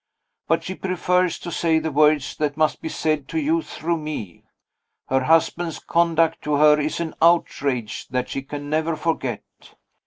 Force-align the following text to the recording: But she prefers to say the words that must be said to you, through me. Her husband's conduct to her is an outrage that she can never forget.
But 0.47 0.63
she 0.63 0.73
prefers 0.73 1.37
to 1.37 1.51
say 1.51 1.77
the 1.77 1.91
words 1.91 2.35
that 2.37 2.57
must 2.57 2.81
be 2.81 2.89
said 2.89 3.27
to 3.27 3.37
you, 3.39 3.61
through 3.61 3.97
me. 3.97 4.45
Her 5.09 5.25
husband's 5.25 5.77
conduct 5.77 6.41
to 6.45 6.55
her 6.55 6.79
is 6.79 6.99
an 6.99 7.13
outrage 7.21 8.07
that 8.07 8.27
she 8.27 8.41
can 8.41 8.67
never 8.67 8.95
forget. 8.95 9.43